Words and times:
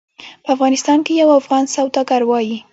په 0.43 0.49
افغانستان 0.55 0.99
کې 1.05 1.13
یو 1.21 1.29
افغان 1.41 1.63
سوداګر 1.75 2.21
وایي. 2.25 2.57